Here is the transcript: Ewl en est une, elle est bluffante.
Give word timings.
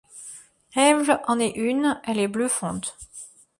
Ewl 0.87 1.11
en 1.27 1.37
est 1.37 1.51
une, 1.55 2.01
elle 2.07 2.17
est 2.17 2.27
bluffante. 2.27 2.97